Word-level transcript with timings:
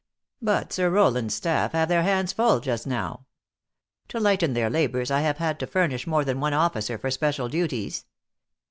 But 0.41 0.73
Sir 0.73 0.89
Rowland 0.89 1.27
s 1.27 1.35
staff 1.35 1.73
have 1.73 1.87
their 1.87 2.01
hands 2.01 2.33
full 2.33 2.59
just 2.59 2.87
now. 2.87 3.27
To 4.07 4.19
lighten 4.19 4.53
their 4.53 4.67
labors, 4.67 5.11
I 5.11 5.19
have 5.21 5.37
had 5.37 5.59
to 5.59 5.67
furnish 5.67 6.07
more 6.07 6.25
than 6.25 6.39
one 6.39 6.53
officer 6.55 6.97
for 6.97 7.11
special 7.11 7.47
duties. 7.47 8.05